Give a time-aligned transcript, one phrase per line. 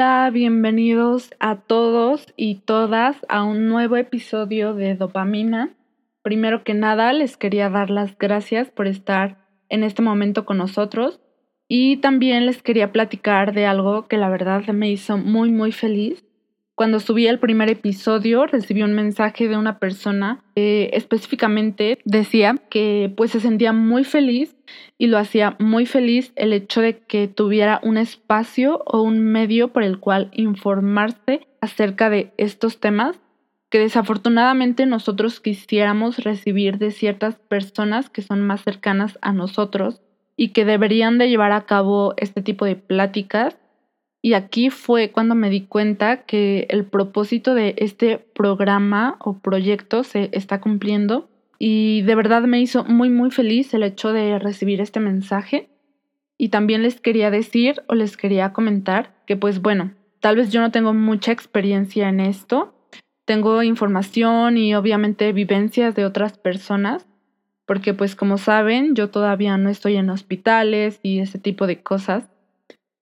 [0.00, 5.74] Hola, bienvenidos a todos y todas a un nuevo episodio de Dopamina.
[6.22, 9.36] Primero que nada, les quería dar las gracias por estar
[9.68, 11.20] en este momento con nosotros
[11.68, 16.24] y también les quería platicar de algo que la verdad me hizo muy muy feliz
[16.80, 23.12] cuando subí el primer episodio recibí un mensaje de una persona que específicamente decía que
[23.18, 24.56] pues se sentía muy feliz
[24.96, 29.74] y lo hacía muy feliz el hecho de que tuviera un espacio o un medio
[29.74, 33.20] por el cual informarse acerca de estos temas
[33.68, 40.00] que desafortunadamente nosotros quisiéramos recibir de ciertas personas que son más cercanas a nosotros
[40.34, 43.59] y que deberían de llevar a cabo este tipo de pláticas
[44.22, 50.04] y aquí fue cuando me di cuenta que el propósito de este programa o proyecto
[50.04, 54.80] se está cumpliendo y de verdad me hizo muy muy feliz el hecho de recibir
[54.80, 55.68] este mensaje.
[56.36, 60.60] Y también les quería decir o les quería comentar que pues bueno, tal vez yo
[60.60, 62.74] no tengo mucha experiencia en esto,
[63.26, 67.06] tengo información y obviamente vivencias de otras personas,
[67.66, 72.30] porque pues como saben yo todavía no estoy en hospitales y ese tipo de cosas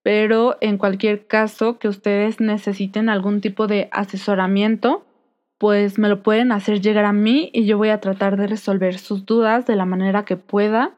[0.09, 5.05] pero en cualquier caso que ustedes necesiten algún tipo de asesoramiento,
[5.59, 8.97] pues me lo pueden hacer llegar a mí y yo voy a tratar de resolver
[8.97, 10.95] sus dudas de la manera que pueda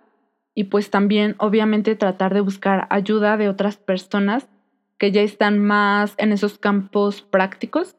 [0.56, 4.48] y pues también obviamente tratar de buscar ayuda de otras personas
[4.98, 7.98] que ya están más en esos campos prácticos.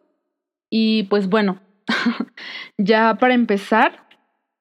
[0.70, 1.60] Y pues bueno,
[2.78, 4.08] ya para empezar,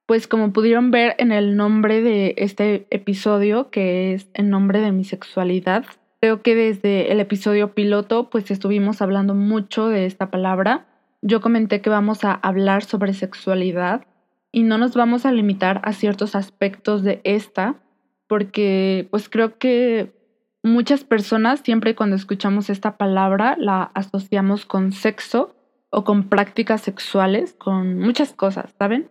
[0.06, 4.92] pues como pudieron ver en el nombre de este episodio, que es el nombre de
[4.92, 5.86] mi sexualidad,
[6.22, 10.86] Creo que desde el episodio piloto pues estuvimos hablando mucho de esta palabra.
[11.24, 14.06] Yo comenté que vamos a hablar sobre sexualidad
[14.52, 17.82] y no nos vamos a limitar a ciertos aspectos de esta
[18.28, 20.14] porque pues creo que
[20.62, 25.56] muchas personas siempre cuando escuchamos esta palabra la asociamos con sexo
[25.90, 29.10] o con prácticas sexuales, con muchas cosas, ¿saben?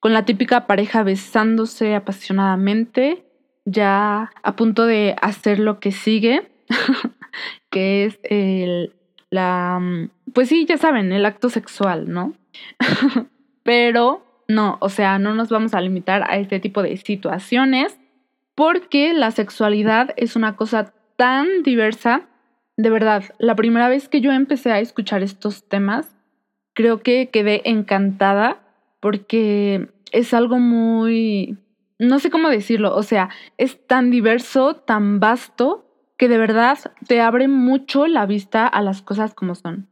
[0.00, 3.31] Con la típica pareja besándose apasionadamente
[3.64, 6.50] ya a punto de hacer lo que sigue,
[7.70, 8.94] que es el,
[9.30, 12.34] la, mm, pues sí, ya saben, el acto sexual, ¿no?
[13.62, 17.98] Pero no, o sea, no nos vamos a limitar a este tipo de situaciones
[18.54, 22.22] porque la sexualidad es una cosa tan diversa.
[22.76, 26.14] De verdad, la primera vez que yo empecé a escuchar estos temas,
[26.74, 28.60] creo que quedé encantada
[29.00, 31.56] porque es algo muy
[32.02, 35.86] no sé cómo decirlo, o sea, es tan diverso, tan vasto,
[36.18, 39.88] que de verdad te abre mucho la vista a las cosas como son.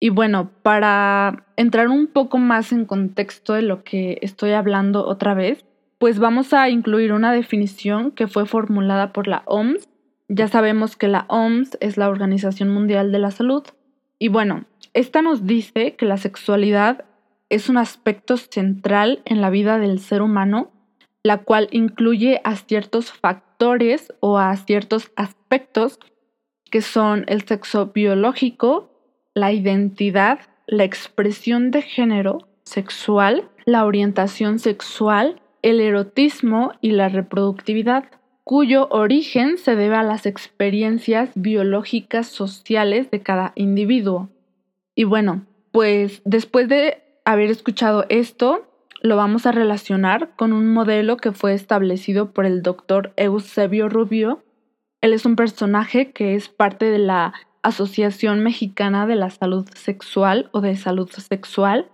[0.00, 5.34] Y bueno, para entrar un poco más en contexto de lo que estoy hablando otra
[5.34, 5.64] vez,
[5.98, 9.88] pues vamos a incluir una definición que fue formulada por la OMS.
[10.28, 13.64] Ya sabemos que la OMS es la Organización Mundial de la Salud.
[14.18, 17.04] Y bueno, esta nos dice que la sexualidad
[17.48, 20.70] es un aspecto central en la vida del ser humano
[21.28, 26.00] la cual incluye a ciertos factores o a ciertos aspectos
[26.70, 28.88] que son el sexo biológico,
[29.34, 38.04] la identidad, la expresión de género sexual, la orientación sexual, el erotismo y la reproductividad,
[38.42, 44.30] cuyo origen se debe a las experiencias biológicas sociales de cada individuo.
[44.94, 48.67] Y bueno, pues después de haber escuchado esto,
[49.00, 54.42] lo vamos a relacionar con un modelo que fue establecido por el doctor Eusebio Rubio.
[55.00, 57.32] Él es un personaje que es parte de la
[57.62, 61.90] Asociación Mexicana de la Salud Sexual o de Salud Sexual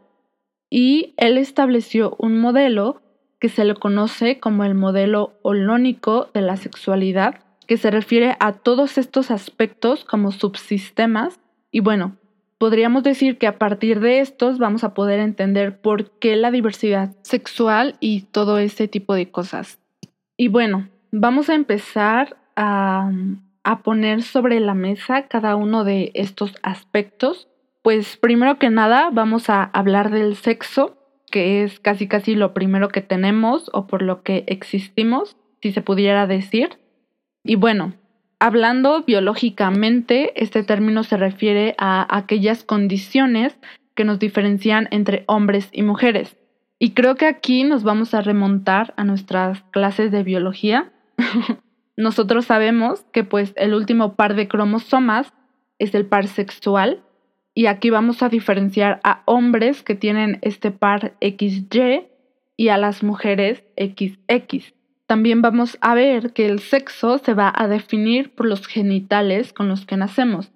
[0.70, 3.02] y él estableció un modelo
[3.38, 8.52] que se le conoce como el modelo holónico de la sexualidad, que se refiere a
[8.52, 11.40] todos estos aspectos como subsistemas
[11.70, 12.16] y bueno,
[12.64, 17.14] podríamos decir que a partir de estos vamos a poder entender por qué la diversidad
[17.20, 19.78] sexual y todo ese tipo de cosas.
[20.38, 23.12] Y bueno, vamos a empezar a,
[23.82, 27.50] poner sobre la mesa cada uno de estos aspectos.
[27.82, 30.96] Pues primero que nada vamos a hablar del sexo,
[31.30, 35.82] que es casi casi lo primero que tenemos o por lo que existimos, si se
[35.82, 36.78] pudiera decir.
[37.44, 37.92] Y bueno,
[38.46, 43.58] Hablando biológicamente, este término se refiere a aquellas condiciones
[43.94, 46.36] que nos diferencian entre hombres y mujeres.
[46.78, 50.92] Y creo que aquí nos vamos a remontar a nuestras clases de biología.
[51.96, 55.32] Nosotros sabemos que pues el último par de cromosomas
[55.78, 57.02] es el par sexual
[57.54, 62.08] y aquí vamos a diferenciar a hombres que tienen este par XY
[62.58, 64.74] y a las mujeres XX.
[65.06, 69.68] También vamos a ver que el sexo se va a definir por los genitales con
[69.68, 70.50] los que nacemos.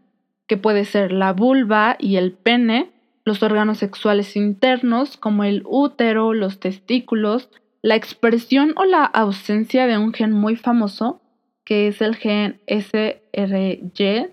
[0.47, 2.91] que puede ser la vulva y el pene,
[3.27, 7.51] los órganos sexuales internos como el útero, los testículos,
[7.83, 11.21] la expresión o la ausencia de un gen muy famoso,
[11.67, 14.31] que es el gen SRY,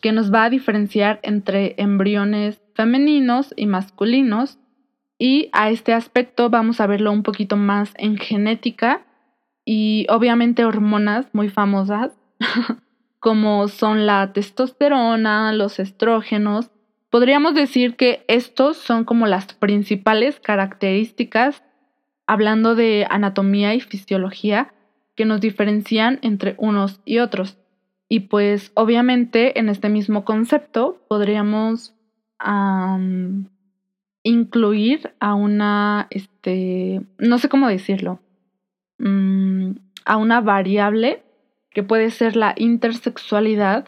[0.00, 4.58] que nos va a diferenciar entre embriones femeninos y masculinos.
[5.18, 9.04] Y a este aspecto vamos a verlo un poquito más en genética
[9.64, 12.12] y obviamente hormonas muy famosas,
[13.20, 16.70] como son la testosterona, los estrógenos.
[17.10, 21.62] Podríamos decir que estos son como las principales características,
[22.26, 24.72] hablando de anatomía y fisiología,
[25.14, 27.58] que nos diferencian entre unos y otros.
[28.08, 31.94] Y pues obviamente en este mismo concepto podríamos
[34.24, 38.20] incluir a una, este, no sé cómo decirlo,
[39.02, 39.72] mm,
[40.04, 41.22] a una variable
[41.70, 43.86] que puede ser la intersexualidad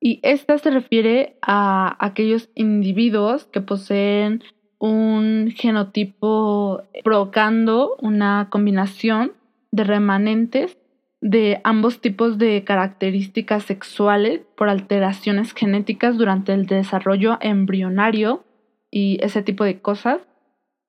[0.00, 4.42] y esta se refiere a aquellos individuos que poseen
[4.78, 9.32] un genotipo provocando una combinación
[9.72, 10.76] de remanentes
[11.22, 18.44] de ambos tipos de características sexuales por alteraciones genéticas durante el desarrollo embrionario
[18.90, 20.20] y ese tipo de cosas.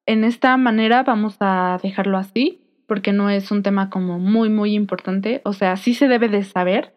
[0.06, 4.74] En esta manera vamos a dejarlo así porque no es un tema como muy muy
[4.74, 6.94] importante, o sea, sí se debe de saber.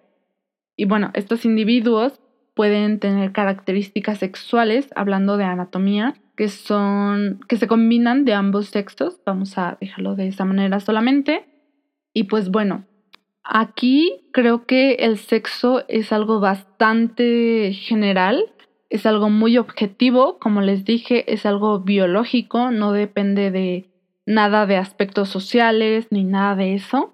[0.77, 2.21] Y bueno, estos individuos
[2.55, 9.21] pueden tener características sexuales, hablando de anatomía, que son que se combinan de ambos sexos,
[9.25, 11.47] vamos a dejarlo de esa manera solamente.
[12.13, 12.85] Y pues bueno,
[13.51, 18.45] Aquí creo que el sexo es algo bastante general,
[18.91, 23.88] es algo muy objetivo, como les dije, es algo biológico, no depende de
[24.29, 27.13] nada de aspectos sociales ni nada de eso.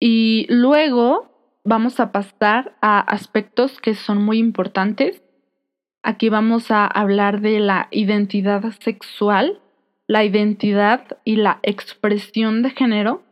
[0.00, 5.22] Y luego vamos a pasar a aspectos que son muy importantes.
[6.02, 9.60] Aquí vamos a hablar de la identidad sexual,
[10.06, 13.22] la identidad y la expresión de género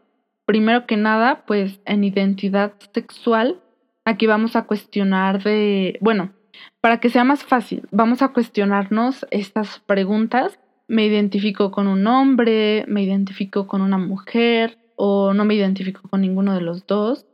[0.45, 3.61] primero que nada, pues en identidad sexual,
[4.05, 6.33] aquí vamos a cuestionar de, bueno,
[6.81, 10.59] para que sea más fácil, vamos a cuestionarnos estas preguntas.
[10.93, 12.85] ¿Me identifico con un hombre?
[12.87, 14.77] ¿Me identifico con una mujer?
[14.95, 17.25] ¿O no me identifico con ninguno de los dos?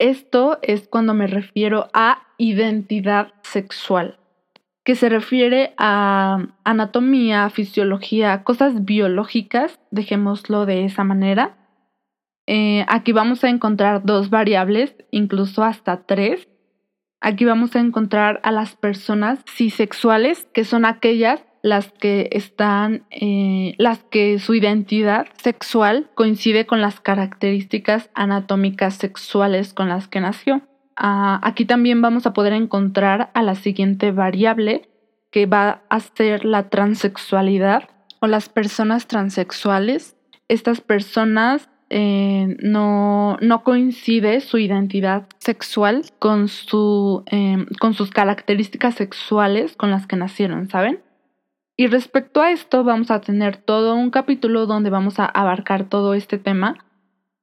[0.00, 4.18] Esto es cuando me refiero a identidad sexual,
[4.82, 11.56] que se refiere a anatomía, fisiología, cosas biológicas, dejémoslo de esa manera,
[12.48, 16.48] eh, aquí vamos a encontrar dos variables, incluso hasta tres.
[17.20, 23.74] Aquí vamos a encontrar a las personas cisexuales, que son aquellas las que están, eh,
[23.78, 30.62] las que su identidad sexual coincide con las características anatómicas sexuales con las que nació.
[30.96, 34.88] Ah, aquí también vamos a poder encontrar a la siguiente variable,
[35.30, 37.88] que va a ser la transexualidad
[38.20, 40.16] o las personas transexuales.
[40.48, 48.94] Estas personas eh, no, no, coincide su identidad sexual con, su, em, con sus características
[48.94, 51.00] sexuales con las que nacieron, ¿saben?
[51.76, 56.14] Y respecto a esto vamos a tener todo un capítulo donde vamos a abarcar todo
[56.14, 56.84] este tema,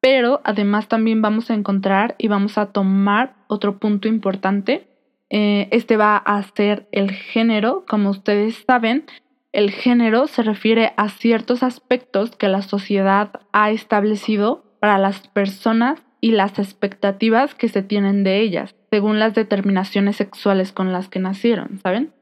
[0.01, 4.87] pero además también vamos a encontrar y vamos a tomar otro punto importante.
[5.29, 9.05] Eh, este va a ser el género, como ustedes saben,
[9.51, 16.01] el género se refiere a ciertos aspectos que la sociedad ha establecido para las personas
[16.21, 21.19] y las expectativas que se tienen de ellas, según las determinaciones sexuales con las que
[21.19, 22.13] nacieron, ¿saben?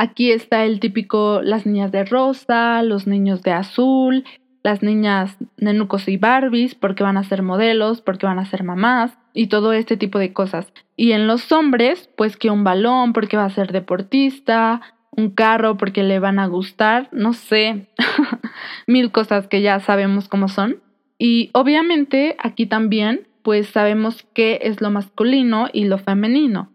[0.00, 4.24] Aquí está el típico las niñas de rosa, los niños de azul,
[4.62, 9.18] las niñas nenucos y barbies porque van a ser modelos, porque van a ser mamás
[9.34, 10.72] y todo este tipo de cosas.
[10.94, 15.76] Y en los hombres, pues que un balón porque va a ser deportista, un carro
[15.76, 17.88] porque le van a gustar, no sé,
[18.86, 20.80] mil cosas que ya sabemos cómo son.
[21.18, 26.70] Y obviamente aquí también pues sabemos qué es lo masculino y lo femenino.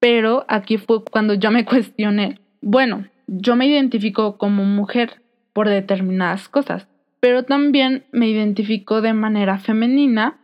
[0.00, 5.22] Pero aquí fue cuando yo me cuestioné, bueno, yo me identifico como mujer
[5.52, 6.88] por determinadas cosas,
[7.20, 10.38] pero también me identifico de manera femenina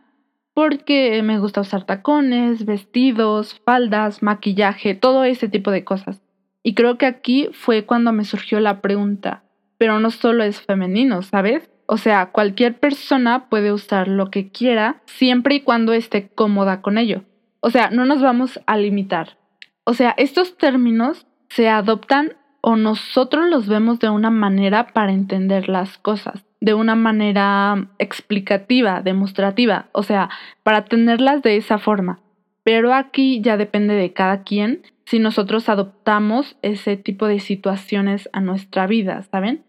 [0.53, 6.21] porque me gusta usar tacones, vestidos, faldas, maquillaje, todo ese tipo de cosas.
[6.63, 9.43] Y creo que aquí fue cuando me surgió la pregunta,
[9.77, 11.69] pero no solo es femenino, ¿sabes?
[11.87, 16.97] O sea, cualquier persona puede usar lo que quiera siempre y cuando esté cómoda con
[16.97, 17.23] ello.
[17.59, 19.37] O sea, no nos vamos a limitar.
[19.83, 25.69] O sea, estos términos se adoptan o nosotros los vemos de una manera para entender
[25.69, 30.29] las cosas, de una manera explicativa, demostrativa, o sea,
[30.63, 32.19] para tenerlas de esa forma.
[32.63, 38.41] Pero aquí ya depende de cada quien si nosotros adoptamos ese tipo de situaciones a
[38.41, 39.63] nuestra vida, ¿saben?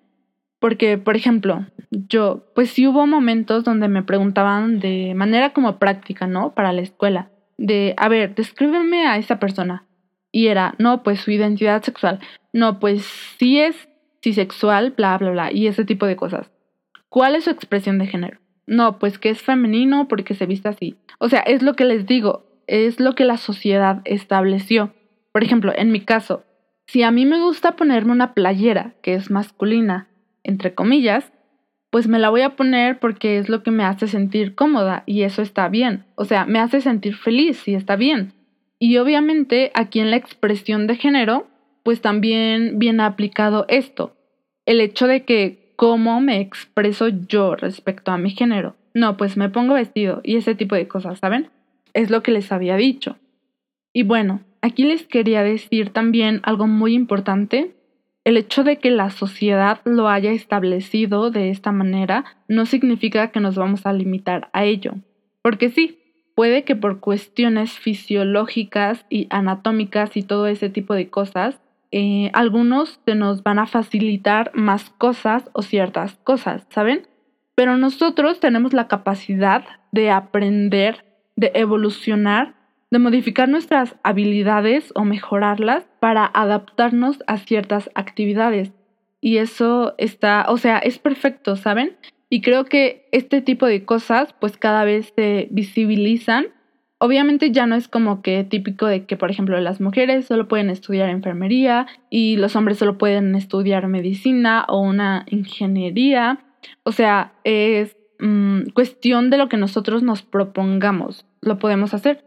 [0.59, 6.27] Porque, por ejemplo, yo, pues sí hubo momentos donde me preguntaban de manera como práctica,
[6.27, 6.55] ¿no?
[6.55, 7.29] Para la escuela,
[7.59, 9.85] de, a ver, descríbeme a esa persona.
[10.37, 12.21] Y era, no, pues su identidad sexual.
[12.53, 13.07] No, pues
[13.39, 13.89] sí es
[14.23, 16.51] cisexual, bla, bla, bla, y ese tipo de cosas.
[17.09, 18.39] ¿Cuál es su expresión de género?
[18.67, 20.99] No, pues que es femenino porque se viste así.
[21.21, 24.93] O sea, es lo que les digo, es lo que la sociedad estableció.
[25.33, 26.45] Por ejemplo, en mi caso,
[26.87, 30.09] si a mí me gusta ponerme una playera que es masculina,
[30.45, 31.33] entre comillas,
[31.89, 35.23] pues me la voy a poner porque es lo que me hace sentir cómoda y
[35.23, 36.05] eso está bien.
[36.15, 38.35] O sea, me hace sentir feliz y está bien.
[38.79, 41.47] Y obviamente aquí en la expresión de género,
[41.83, 44.17] pues también viene aplicado esto.
[44.67, 48.75] El hecho de que cómo me expreso yo respecto a mi género.
[48.95, 51.51] No, pues me pongo vestido y ese tipo de cosas, ¿saben?
[51.93, 53.17] Es lo que les había dicho.
[53.93, 57.75] Y bueno, aquí les quería decir también algo muy importante.
[58.25, 63.41] El hecho de que la sociedad lo haya establecido de esta manera no significa que
[63.41, 64.95] nos vamos a limitar a ello.
[65.43, 66.01] Porque sí,
[66.37, 71.59] puede que por cuestiones fisiológicas y anatómicas y todo ese tipo de cosas,
[71.91, 77.09] eh, algunos se nos van a facilitar más cosas o ciertas cosas, ¿saben?
[77.55, 82.55] Pero nosotros tenemos la capacidad de aprender, de evolucionar,
[82.91, 88.73] de modificar nuestras habilidades o mejorarlas para adaptarnos a ciertas actividades.
[89.23, 91.97] Y eso está, o sea, es perfecto, ¿saben?
[92.29, 96.47] Y creo que este tipo de cosas pues cada vez se visibilizan
[96.99, 100.71] Obviamente ya no es como que típico de que, por ejemplo, las mujeres solo pueden
[100.71, 106.41] estudiar enfermería y los hombres solo pueden estudiar medicina o una ingeniería.
[106.85, 111.27] O sea, es mm, cuestión de lo que nosotros nos propongamos.
[111.43, 112.25] Lo podemos hacer.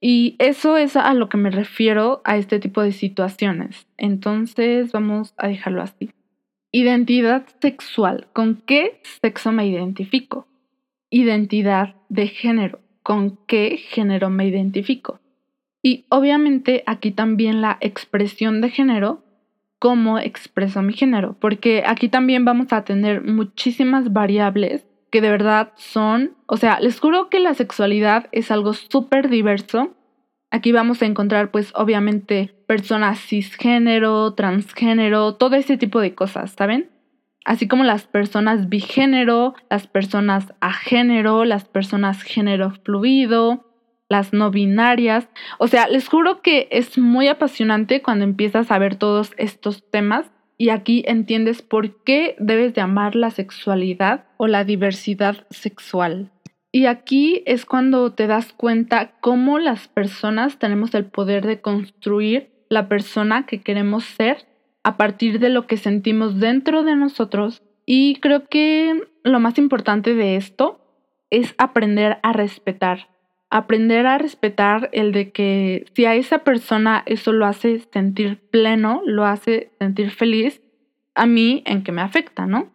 [0.00, 3.86] Y eso es a lo que me refiero a este tipo de situaciones.
[3.96, 6.10] Entonces vamos a dejarlo así.
[6.72, 8.28] Identidad sexual.
[8.32, 10.46] ¿Con qué sexo me identifico?
[11.10, 15.20] Identidad de género con qué género me identifico.
[15.82, 19.24] Y obviamente aquí también la expresión de género,
[19.78, 25.72] cómo expreso mi género, porque aquí también vamos a tener muchísimas variables que de verdad
[25.76, 29.96] son, o sea, les juro que la sexualidad es algo súper diverso.
[30.50, 36.90] Aquí vamos a encontrar pues obviamente personas cisgénero, transgénero, todo ese tipo de cosas, ¿saben?
[37.44, 43.66] así como las personas bigénero, las personas agénero, las personas género fluido,
[44.08, 45.28] las no binarias.
[45.58, 50.30] O sea, les juro que es muy apasionante cuando empiezas a ver todos estos temas
[50.58, 56.30] y aquí entiendes por qué debes de amar la sexualidad o la diversidad sexual.
[56.72, 62.50] Y aquí es cuando te das cuenta cómo las personas tenemos el poder de construir
[62.68, 64.46] la persona que queremos ser
[64.84, 70.14] a partir de lo que sentimos dentro de nosotros y creo que lo más importante
[70.14, 70.80] de esto
[71.30, 73.08] es aprender a respetar.
[73.50, 79.02] Aprender a respetar el de que si a esa persona eso lo hace sentir pleno,
[79.04, 80.62] lo hace sentir feliz,
[81.16, 82.70] a mí en que me afecta, ¿no?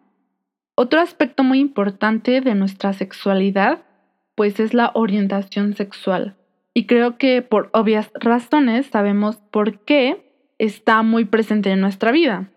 [0.74, 3.85] Otro aspecto muy importante de nuestra sexualidad,
[4.36, 6.36] pues es la orientación sexual.
[6.72, 12.50] Y creo que por obvias razones sabemos por qué está muy presente en nuestra vida.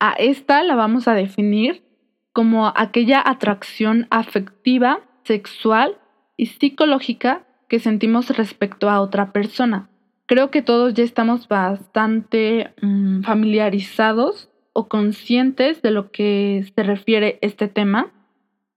[0.00, 1.84] A esta la vamos a definir
[2.32, 5.96] como aquella atracción afectiva, sexual
[6.36, 9.88] y psicológica que sentimos respecto a otra persona.
[10.26, 17.38] Creo que todos ya estamos bastante mm, familiarizados o conscientes de lo que se refiere
[17.42, 18.10] este tema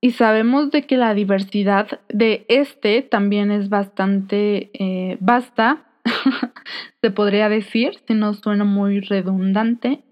[0.06, 5.88] y sabemos de que la diversidad de este también es bastante eh, vasta
[7.02, 10.04] se podría decir, si no suena muy redundante.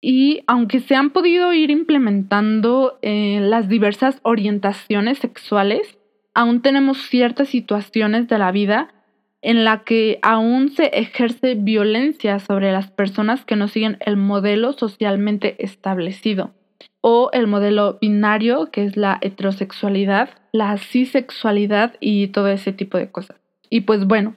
[0.00, 5.96] Y aunque se han podido ir implementando eh, las diversas orientaciones sexuales,
[6.34, 8.94] aún tenemos ciertas situaciones de la vida
[9.42, 14.72] en la que aún se ejerce violencia sobre las personas que no siguen el modelo
[14.72, 16.52] socialmente establecido
[17.00, 23.10] o el modelo binario, que es la heterosexualidad, la cisexualidad y todo ese tipo de
[23.10, 23.36] cosas.
[23.70, 24.36] Y pues bueno,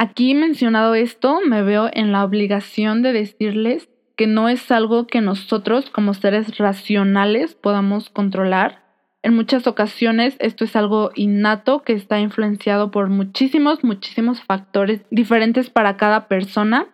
[0.00, 5.20] Aquí mencionado esto, me veo en la obligación de decirles que no es algo que
[5.20, 8.84] nosotros como seres racionales podamos controlar.
[9.24, 15.68] En muchas ocasiones esto es algo innato que está influenciado por muchísimos, muchísimos factores diferentes
[15.68, 16.86] para cada persona,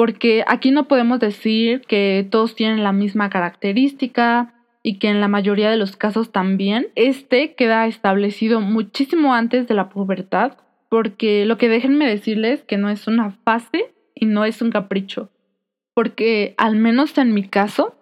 [0.00, 5.28] porque aquí no podemos decir que todos tienen la misma característica y que en la
[5.28, 6.86] mayoría de los casos también.
[6.94, 10.52] Este queda establecido muchísimo antes de la pubertad
[10.88, 15.28] porque lo que déjenme decirles que no es una fase y no es un capricho,
[15.92, 17.94] porque al menos en mi caso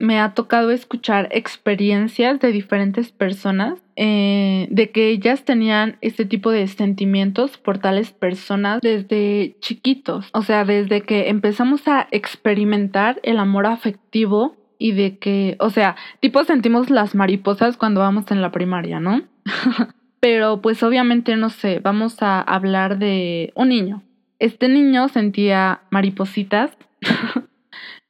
[0.00, 6.50] me ha tocado escuchar experiencias de diferentes personas eh, de que ellas tenían este tipo
[6.50, 13.38] de sentimientos por tales personas desde chiquitos, o sea, desde que empezamos a experimentar el
[13.38, 18.50] amor afectivo y de que, o sea, tipo sentimos las mariposas cuando vamos en la
[18.50, 19.22] primaria, ¿no?
[20.20, 24.02] Pero pues obviamente, no sé, vamos a hablar de un niño.
[24.38, 26.76] Este niño sentía maripositas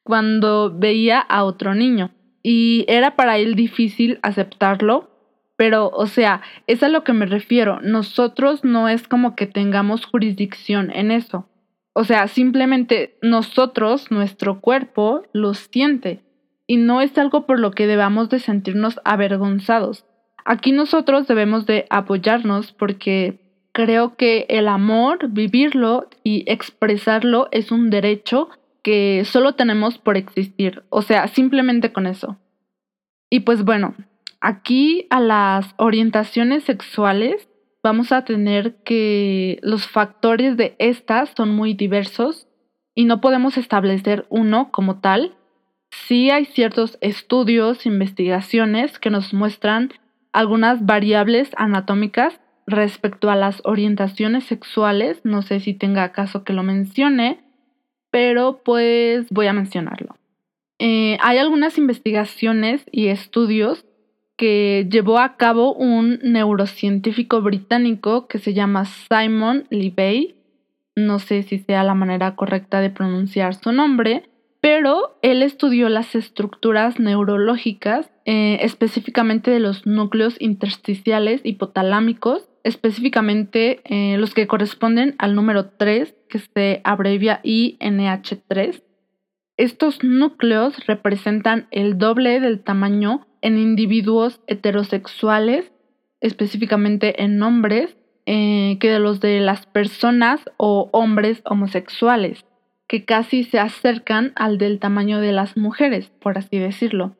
[0.03, 2.11] cuando veía a otro niño
[2.43, 5.11] y era para él difícil aceptarlo,
[5.57, 10.07] pero o sea, es a lo que me refiero, nosotros no es como que tengamos
[10.07, 11.47] jurisdicción en eso.
[11.93, 16.23] O sea, simplemente nosotros, nuestro cuerpo, lo siente
[16.67, 20.07] y no es algo por lo que debamos de sentirnos avergonzados.
[20.45, 23.41] Aquí nosotros debemos de apoyarnos porque
[23.73, 28.49] creo que el amor, vivirlo y expresarlo es un derecho
[28.83, 32.39] que solo tenemos por existir, o sea, simplemente con eso.
[33.31, 33.95] Y pues bueno,
[34.41, 37.49] aquí a las orientaciones sexuales
[37.83, 42.49] vamos a tener que los factores de estas son muy diversos
[42.95, 45.37] y no podemos establecer uno como tal.
[45.91, 49.93] Sí hay ciertos estudios, investigaciones que nos muestran
[50.33, 55.21] algunas variables anatómicas respecto a las orientaciones sexuales.
[55.25, 57.41] No sé si tenga caso que lo mencione,
[58.11, 60.17] pero pues voy a mencionarlo.
[60.79, 63.85] Eh, hay algunas investigaciones y estudios
[64.37, 70.37] que llevó a cabo un neurocientífico británico que se llama Simon Libey.
[70.97, 74.31] No sé si sea la manera correcta de pronunciar su nombre,
[74.63, 84.17] pero él estudió las estructuras neurológicas, eh, específicamente de los núcleos intersticiales hipotalámicos específicamente eh,
[84.19, 88.83] los que corresponden al número 3, que se abrevia INH3.
[89.57, 95.73] Estos núcleos representan el doble del tamaño en individuos heterosexuales,
[96.21, 97.97] específicamente en hombres,
[98.27, 102.45] eh, que de los de las personas o hombres homosexuales,
[102.87, 107.17] que casi se acercan al del tamaño de las mujeres, por así decirlo.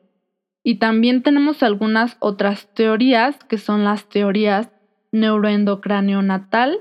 [0.63, 4.69] Y también tenemos algunas otras teorías, que son las teorías
[5.11, 6.79] neuroendocráneo natal,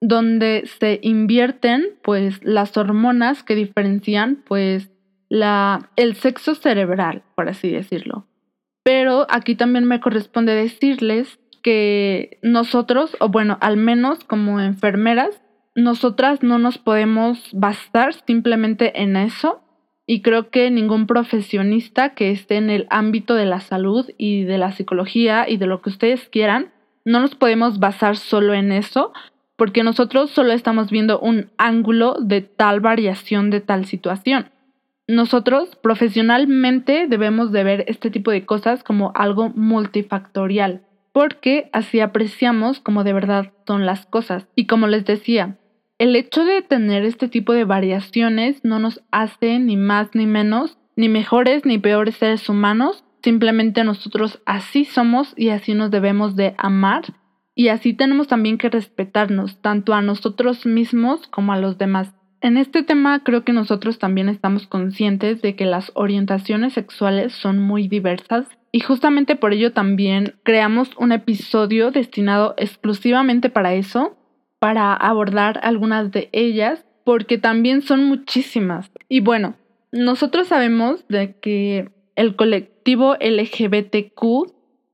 [0.00, 4.90] donde se invierten pues las hormonas que diferencian pues
[5.28, 8.26] la, el sexo cerebral, por así decirlo.
[8.82, 15.42] Pero aquí también me corresponde decirles que nosotros, o bueno, al menos como enfermeras,
[15.74, 19.62] nosotras no nos podemos bastar simplemente en eso
[20.06, 24.58] y creo que ningún profesionista que esté en el ámbito de la salud y de
[24.58, 26.72] la psicología y de lo que ustedes quieran
[27.04, 29.12] no nos podemos basar solo en eso,
[29.56, 34.50] porque nosotros solo estamos viendo un ángulo de tal variación de tal situación.
[35.06, 42.80] Nosotros profesionalmente debemos de ver este tipo de cosas como algo multifactorial, porque así apreciamos
[42.80, 44.46] como de verdad son las cosas.
[44.56, 45.58] Y como les decía,
[45.98, 50.78] el hecho de tener este tipo de variaciones no nos hace ni más ni menos,
[50.96, 56.54] ni mejores ni peores seres humanos, Simplemente nosotros así somos y así nos debemos de
[56.58, 57.14] amar
[57.54, 62.12] y así tenemos también que respetarnos tanto a nosotros mismos como a los demás.
[62.42, 67.60] En este tema creo que nosotros también estamos conscientes de que las orientaciones sexuales son
[67.60, 74.18] muy diversas y justamente por ello también creamos un episodio destinado exclusivamente para eso,
[74.58, 78.90] para abordar algunas de ellas, porque también son muchísimas.
[79.08, 79.54] Y bueno,
[79.92, 84.52] nosotros sabemos de que el colectivo LGBTQ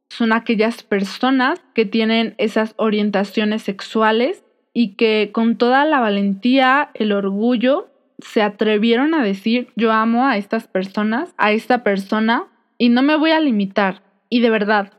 [0.08, 7.12] son aquellas personas que tienen esas orientaciones sexuales y que con toda la valentía, el
[7.12, 12.44] orgullo, se atrevieron a decir yo amo a estas personas, a esta persona
[12.76, 14.02] y no me voy a limitar.
[14.28, 14.92] Y de verdad,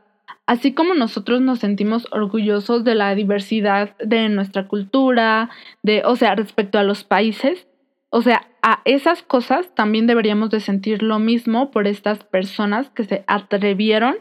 [0.46, 5.50] así como nosotros nos sentimos orgullosos de la diversidad de nuestra cultura,
[5.82, 7.66] de, o sea, respecto a los países,
[8.14, 13.04] o sea, a esas cosas también deberíamos de sentir lo mismo por estas personas que
[13.04, 14.16] se atrevieron.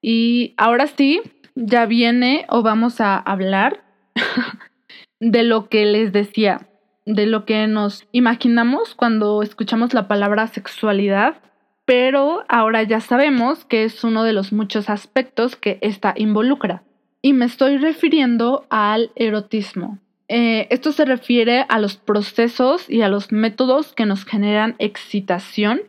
[0.00, 1.20] Y ahora sí,
[1.54, 3.84] ya viene o vamos a hablar
[5.20, 6.70] de lo que les decía,
[7.04, 11.36] de lo que nos imaginamos cuando escuchamos la palabra sexualidad,
[11.84, 16.82] pero ahora ya sabemos que es uno de los muchos aspectos que esta involucra.
[17.20, 19.98] Y me estoy refiriendo al erotismo.
[20.28, 25.80] Eh, esto se refiere a los procesos y a los métodos que nos generan excitación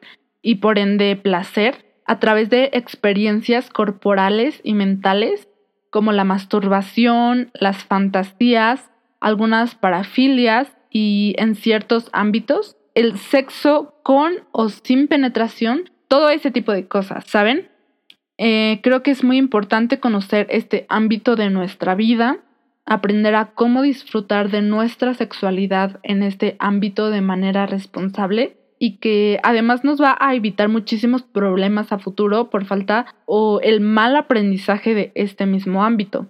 [0.41, 5.49] y por ende placer a través de experiencias corporales y mentales
[5.89, 14.69] como la masturbación, las fantasías, algunas parafilias y en ciertos ámbitos, el sexo con o
[14.69, 17.69] sin penetración, todo ese tipo de cosas, ¿saben?
[18.38, 22.39] Eh, creo que es muy importante conocer este ámbito de nuestra vida,
[22.89, 29.39] aprender a cómo disfrutar de nuestra sexualidad en este ámbito de manera responsable y que
[29.43, 34.95] además nos va a evitar muchísimos problemas a futuro por falta o el mal aprendizaje
[34.95, 36.28] de este mismo ámbito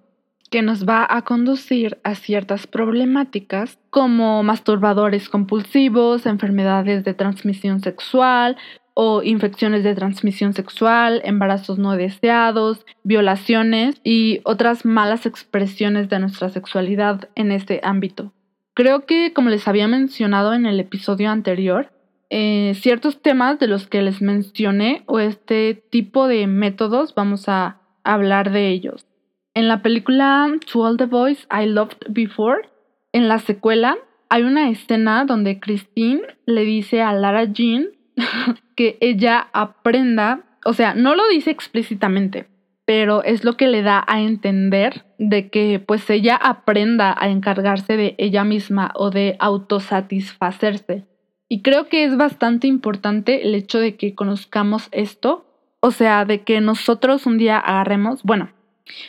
[0.50, 8.58] que nos va a conducir a ciertas problemáticas como masturbadores compulsivos, enfermedades de transmisión sexual
[9.02, 16.50] o infecciones de transmisión sexual, embarazos no deseados, violaciones y otras malas expresiones de nuestra
[16.50, 18.34] sexualidad en este ámbito.
[18.74, 21.94] Creo que, como les había mencionado en el episodio anterior,
[22.30, 27.78] eh, ciertos temas de los que les mencioné o este tipo de métodos vamos a
[28.04, 29.06] hablar de ellos.
[29.54, 32.68] En la película To All the Boys I Loved Before,
[33.14, 37.92] en la secuela, hay una escena donde Christine le dice a Lara Jean
[38.76, 42.48] que ella aprenda, o sea, no lo dice explícitamente,
[42.86, 47.98] pero es lo que le da a entender de que pues ella aprenda a encargarse
[47.98, 51.06] de ella misma o de autosatisfacerse.
[51.48, 55.46] Y creo que es bastante importante el hecho de que conozcamos esto,
[55.80, 58.52] o sea, de que nosotros un día agarremos, bueno,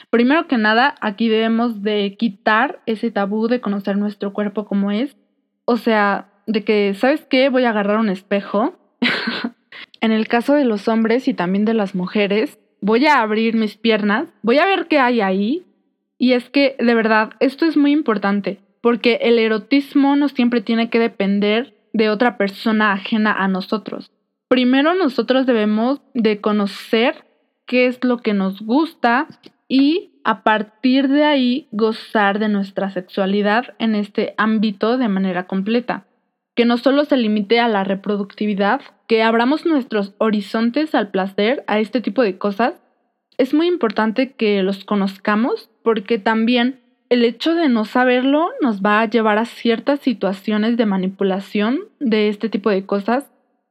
[0.08, 5.16] primero que nada, aquí debemos de quitar ese tabú de conocer nuestro cuerpo como es,
[5.64, 7.48] o sea, de que, ¿sabes qué?
[7.48, 8.74] Voy a agarrar un espejo.
[10.00, 13.76] En el caso de los hombres y también de las mujeres, voy a abrir mis
[13.76, 15.64] piernas, voy a ver qué hay ahí.
[16.18, 20.90] Y es que, de verdad, esto es muy importante, porque el erotismo no siempre tiene
[20.90, 24.10] que depender de otra persona ajena a nosotros.
[24.48, 27.24] Primero nosotros debemos de conocer
[27.66, 29.28] qué es lo que nos gusta
[29.68, 36.04] y a partir de ahí gozar de nuestra sexualidad en este ámbito de manera completa.
[36.60, 41.78] Que no solo se limite a la reproductividad, que abramos nuestros horizontes al placer, a
[41.78, 42.74] este tipo de cosas.
[43.38, 49.00] Es muy importante que los conozcamos porque también el hecho de no saberlo nos va
[49.00, 53.30] a llevar a ciertas situaciones de manipulación de este tipo de cosas,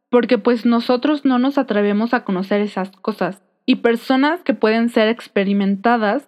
[0.09, 3.43] porque pues nosotros no nos atrevemos a conocer esas cosas.
[3.67, 6.27] Y personas que pueden ser experimentadas,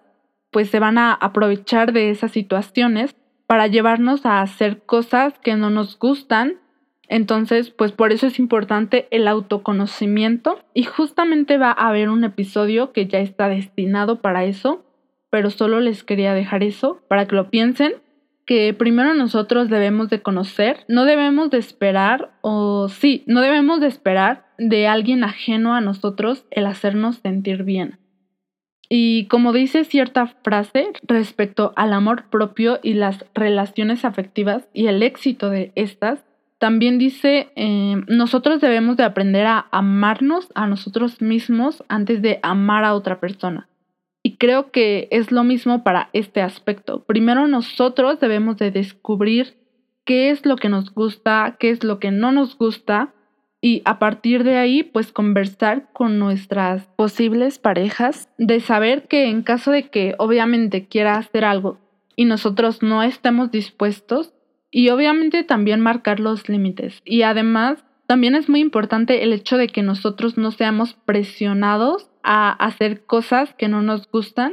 [0.52, 3.16] pues se van a aprovechar de esas situaciones
[3.52, 6.54] para llevarnos a hacer cosas que no nos gustan.
[7.06, 12.92] Entonces, pues por eso es importante el autoconocimiento y justamente va a haber un episodio
[12.92, 14.86] que ya está destinado para eso,
[15.28, 17.96] pero solo les quería dejar eso para que lo piensen,
[18.46, 23.88] que primero nosotros debemos de conocer, no debemos de esperar, o sí, no debemos de
[23.88, 27.98] esperar de alguien ajeno a nosotros el hacernos sentir bien.
[28.94, 35.02] Y como dice cierta frase respecto al amor propio y las relaciones afectivas y el
[35.02, 36.22] éxito de estas,
[36.58, 42.84] también dice, eh, nosotros debemos de aprender a amarnos a nosotros mismos antes de amar
[42.84, 43.66] a otra persona.
[44.22, 47.02] Y creo que es lo mismo para este aspecto.
[47.04, 49.56] Primero nosotros debemos de descubrir
[50.04, 53.14] qué es lo que nos gusta, qué es lo que no nos gusta
[53.62, 59.42] y a partir de ahí pues conversar con nuestras posibles parejas de saber que en
[59.42, 61.78] caso de que obviamente quiera hacer algo
[62.16, 64.34] y nosotros no estemos dispuestos
[64.70, 69.68] y obviamente también marcar los límites y además también es muy importante el hecho de
[69.68, 74.52] que nosotros no seamos presionados a hacer cosas que no nos gustan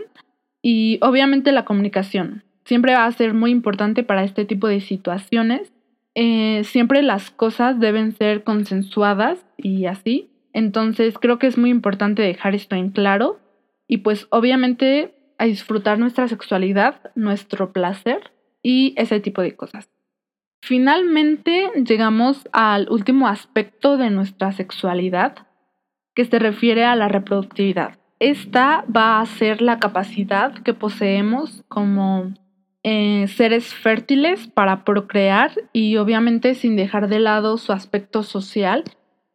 [0.61, 2.43] y obviamente la comunicación.
[2.65, 5.73] Siempre va a ser muy importante para este tipo de situaciones.
[6.21, 10.29] Eh, siempre las cosas deben ser consensuadas y así.
[10.51, 13.39] Entonces creo que es muy importante dejar esto en claro
[13.87, 19.89] y pues obviamente a disfrutar nuestra sexualidad, nuestro placer y ese tipo de cosas.
[20.61, 25.47] Finalmente llegamos al último aspecto de nuestra sexualidad,
[26.15, 27.97] que se refiere a la reproductividad.
[28.19, 32.33] Esta va a ser la capacidad que poseemos como
[32.83, 38.83] eh, seres fértiles para procrear y obviamente sin dejar de lado su aspecto social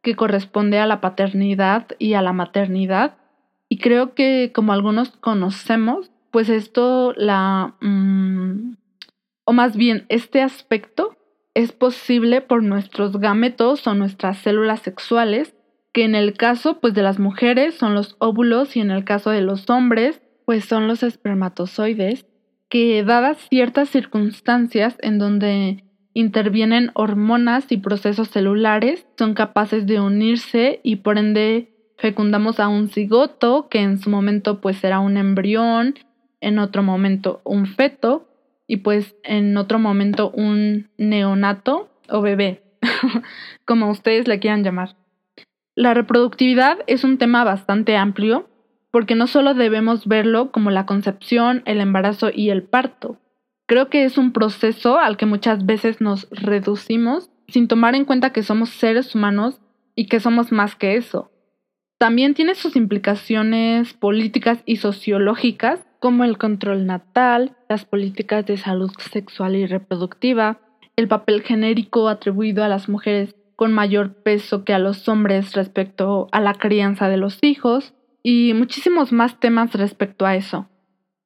[0.03, 3.17] que corresponde a la paternidad y a la maternidad.
[3.69, 7.75] Y creo que como algunos conocemos, pues esto la...
[7.81, 8.77] Mm,
[9.45, 11.17] o más bien este aspecto
[11.55, 15.55] es posible por nuestros gametos o nuestras células sexuales
[15.93, 19.31] que en el caso pues de las mujeres son los óvulos y en el caso
[19.31, 22.27] de los hombres pues son los espermatozoides,
[22.75, 30.81] que dadas ciertas circunstancias en donde intervienen hormonas y procesos celulares, son capaces de unirse
[30.83, 35.95] y por ende fecundamos a un cigoto que en su momento pues será un embrión,
[36.41, 38.27] en otro momento un feto
[38.67, 42.65] y pues en otro momento un neonato o bebé,
[43.65, 44.97] como ustedes le quieran llamar.
[45.77, 48.49] La reproductividad es un tema bastante amplio
[48.95, 53.19] porque no solo debemos verlo como la concepción, el embarazo y el parto.
[53.67, 58.33] Creo que es un proceso al que muchas veces nos reducimos sin tomar en cuenta
[58.33, 59.61] que somos seres humanos
[59.97, 61.33] y que somos más que eso.
[61.99, 68.93] También tiene sus implicaciones políticas y sociológicas, como el control natal, las políticas de salud
[69.11, 70.61] sexual y reproductiva,
[70.95, 76.29] el papel genérico atribuido a las mujeres con mayor peso que a los hombres respecto
[76.31, 77.94] a la crianza de los hijos,
[78.25, 80.67] y muchísimos más temas respecto a eso.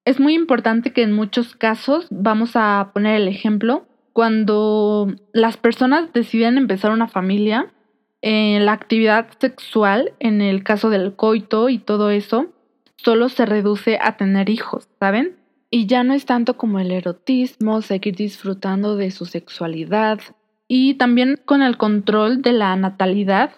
[0.04, 6.12] Es muy importante que en muchos casos, vamos a poner el ejemplo, cuando las personas
[6.12, 7.72] deciden empezar una familia,
[8.20, 12.52] en la actividad sexual, en el caso del coito y todo eso,
[12.96, 15.36] solo se reduce a tener hijos, ¿saben?
[15.70, 20.18] Y ya no es tanto como el erotismo, seguir disfrutando de su sexualidad.
[20.66, 23.52] Y también con el control de la natalidad,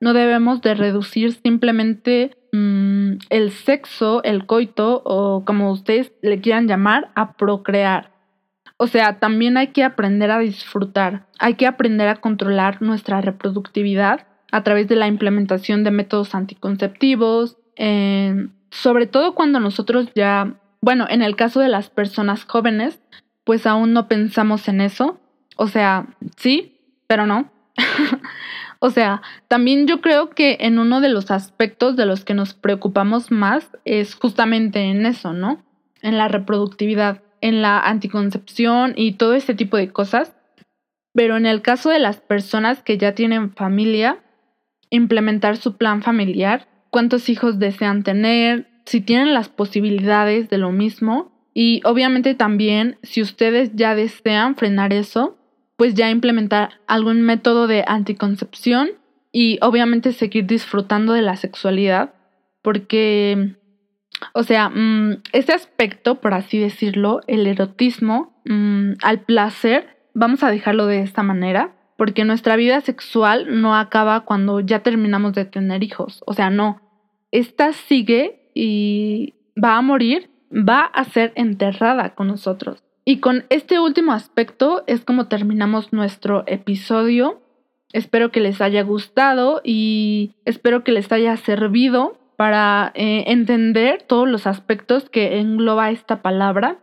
[0.00, 2.85] no debemos de reducir simplemente mm,
[3.30, 8.12] el sexo, el coito o como ustedes le quieran llamar, a procrear.
[8.78, 14.26] O sea, también hay que aprender a disfrutar, hay que aprender a controlar nuestra reproductividad
[14.52, 21.06] a través de la implementación de métodos anticonceptivos, eh, sobre todo cuando nosotros ya, bueno,
[21.08, 23.00] en el caso de las personas jóvenes,
[23.44, 25.20] pues aún no pensamos en eso.
[25.56, 27.50] O sea, sí, pero no.
[28.78, 32.54] o sea, también yo creo que en uno de los aspectos de los que nos
[32.54, 35.62] preocupamos más es justamente en eso, ¿no?
[36.02, 40.34] En la reproductividad en la anticoncepción y todo este tipo de cosas.
[41.12, 44.18] Pero en el caso de las personas que ya tienen familia,
[44.90, 51.32] implementar su plan familiar, cuántos hijos desean tener, si tienen las posibilidades de lo mismo
[51.54, 55.38] y obviamente también si ustedes ya desean frenar eso,
[55.76, 58.90] pues ya implementar algún método de anticoncepción
[59.32, 62.14] y obviamente seguir disfrutando de la sexualidad
[62.62, 63.56] porque
[64.32, 70.50] o sea, mm, ese aspecto, por así decirlo, el erotismo, mm, al placer, vamos a
[70.50, 75.82] dejarlo de esta manera, porque nuestra vida sexual no acaba cuando ya terminamos de tener
[75.82, 76.22] hijos.
[76.26, 76.80] O sea, no.
[77.30, 82.82] Esta sigue y va a morir, va a ser enterrada con nosotros.
[83.08, 87.40] Y con este último aspecto es como terminamos nuestro episodio.
[87.92, 94.28] Espero que les haya gustado y espero que les haya servido para eh, entender todos
[94.28, 96.78] los aspectos que engloba esta palabra.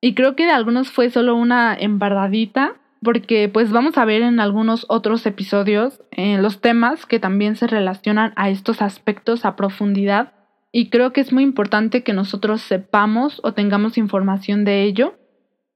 [0.00, 4.40] Y creo que de algunos fue solo una embardadita, porque pues vamos a ver en
[4.40, 10.32] algunos otros episodios eh, los temas que también se relacionan a estos aspectos a profundidad.
[10.72, 15.14] Y creo que es muy importante que nosotros sepamos o tengamos información de ello.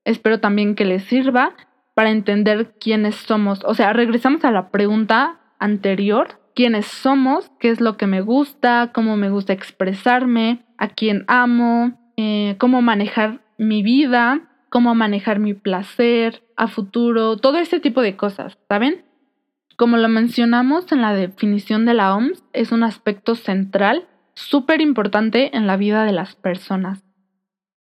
[0.07, 1.53] Espero también que les sirva
[1.95, 3.65] para entender quiénes somos.
[3.65, 8.93] O sea, regresamos a la pregunta anterior quiénes somos, qué es lo que me gusta,
[8.95, 14.41] cómo me gusta expresarme, a quién amo, eh, cómo manejar mi vida,
[14.71, 19.05] cómo manejar mi placer a futuro, todo ese tipo de cosas, ¿saben?
[19.77, 25.55] Como lo mencionamos en la definición de la OMS, es un aspecto central, súper importante
[25.57, 27.05] en la vida de las personas.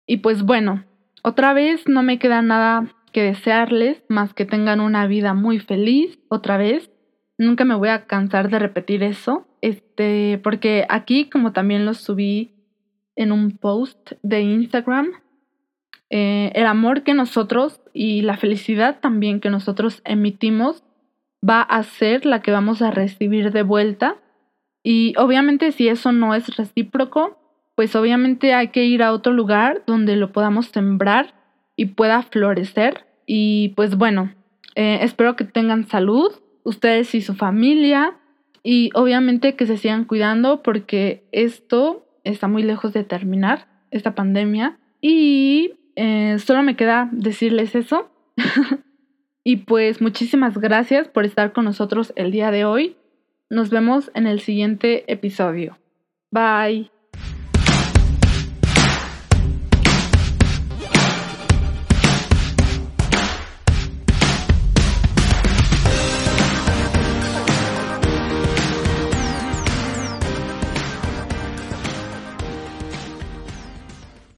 [0.07, 0.85] Y pues bueno,
[1.25, 6.19] otra vez no me queda nada que desearles más que tengan una vida muy feliz,
[6.29, 6.91] otra vez,
[7.39, 12.53] nunca me voy a cansar de repetir eso, este, porque aquí como también lo subí
[13.17, 15.13] en un post de Instagram,
[16.11, 20.85] eh, el amor que nosotros y la felicidad también que nosotros emitimos
[21.43, 24.17] va a ser la que vamos a recibir de vuelta.
[24.83, 27.39] Y obviamente si eso no es recíproco,
[27.75, 31.35] pues obviamente hay que ir a otro lugar donde lo podamos sembrar
[31.77, 33.05] y pueda florecer.
[33.27, 34.33] Y pues bueno,
[34.75, 36.33] eh, espero que tengan salud,
[36.63, 38.17] ustedes y su familia
[38.63, 44.79] y obviamente que se sigan cuidando porque esto está muy lejos de terminar, esta pandemia.
[45.01, 48.11] Y eh, solo me queda decirles eso.
[49.45, 52.97] y pues muchísimas gracias por estar con nosotros el día de hoy.
[53.51, 55.79] Nos vemos en el siguiente episodio.
[56.31, 56.94] Bye.